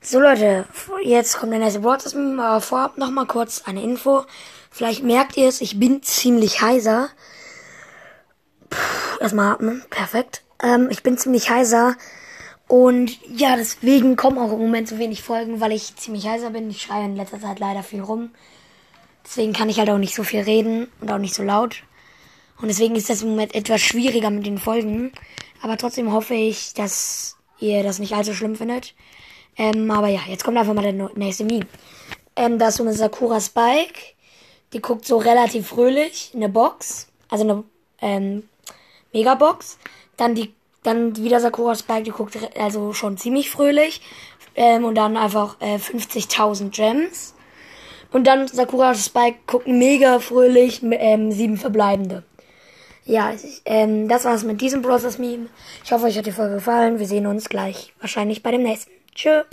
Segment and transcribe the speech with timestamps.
[0.00, 0.64] So Leute,
[1.02, 4.24] jetzt kommt der nächste Broadcast aber vorab noch mal kurz eine Info.
[4.70, 7.08] Vielleicht merkt ihr es, ich bin ziemlich heiser.
[8.70, 8.78] Puh,
[9.20, 10.42] erstmal atmen, perfekt.
[10.62, 11.96] Ähm, ich bin ziemlich heiser.
[12.68, 16.70] Und ja, deswegen kommen auch im Moment so wenig Folgen, weil ich ziemlich heiser bin.
[16.70, 18.30] Ich schreie in letzter Zeit leider viel rum.
[19.24, 21.82] Deswegen kann ich halt auch nicht so viel reden und auch nicht so laut.
[22.60, 25.12] Und deswegen ist das im Moment etwas schwieriger mit den Folgen.
[25.60, 28.94] Aber trotzdem hoffe ich, dass ihr das nicht allzu schlimm findet.
[29.58, 31.66] Ähm, aber ja, jetzt kommt einfach mal der nächste Meme.
[32.36, 34.14] Ähm, da ist so eine Sakura Spike.
[34.72, 36.30] Die guckt so relativ fröhlich.
[36.34, 37.08] Eine Box.
[37.28, 37.64] Also eine
[38.00, 38.48] ähm,
[39.12, 39.78] Megabox.
[40.16, 44.00] Dann die, dann wieder Sakura Spike, die guckt also schon ziemlich fröhlich.
[44.54, 47.34] Ähm, und dann einfach äh, 50.000 Gems.
[48.12, 52.22] Und dann Sakura Spike guckt mega fröhlich, ähm, sieben verbleibende.
[53.04, 53.32] Ja,
[53.64, 55.46] ähm, das war's mit diesem Process Meme.
[55.84, 56.98] Ich hoffe, euch hat die Folge gefallen.
[56.98, 58.92] Wir sehen uns gleich wahrscheinlich bei dem nächsten.
[59.14, 59.42] Tschö.